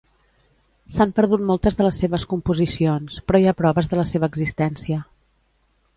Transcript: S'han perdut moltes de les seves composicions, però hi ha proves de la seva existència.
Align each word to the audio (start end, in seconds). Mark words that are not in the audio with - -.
S'han 0.95 1.11
perdut 1.19 1.43
moltes 1.49 1.77
de 1.81 1.85
les 1.87 1.99
seves 2.03 2.25
composicions, 2.33 3.19
però 3.29 3.43
hi 3.43 3.45
ha 3.47 3.55
proves 3.61 3.93
de 3.93 4.01
la 4.01 4.07
seva 4.13 4.31
existència. 4.35 4.99